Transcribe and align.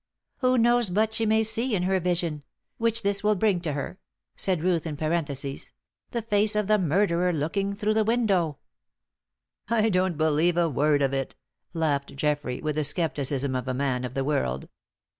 Who 0.37 0.57
knows 0.57 0.89
but 0.89 1.13
she 1.13 1.27
may 1.27 1.43
see 1.43 1.75
in 1.75 1.83
her 1.83 1.99
vision 1.99 2.41
which 2.79 3.03
this 3.03 3.23
will 3.23 3.35
bring 3.35 3.61
to 3.61 3.73
her" 3.73 3.99
said 4.35 4.63
Ruth 4.63 4.87
in 4.87 4.97
parenthesis 4.97 5.73
"the 6.09 6.23
face 6.23 6.55
of 6.55 6.65
the 6.65 6.79
murderer 6.79 7.31
looking 7.31 7.75
through 7.75 7.93
the 7.93 8.03
window." 8.03 8.57
"I 9.69 9.89
don't 9.89 10.17
believe 10.17 10.57
a 10.57 10.67
word 10.69 11.03
of 11.03 11.13
it," 11.13 11.35
laughed 11.75 12.15
Geoffrey, 12.15 12.61
with 12.61 12.77
the 12.77 12.83
scepticism 12.83 13.53
of 13.55 13.67
a 13.67 13.75
man 13.75 14.03
of 14.03 14.15
the 14.15 14.23
world. 14.25 14.69